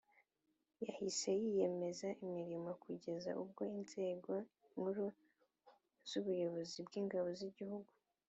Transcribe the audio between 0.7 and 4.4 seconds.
yahise yiyemeza imirimo kugeza ubwo inzego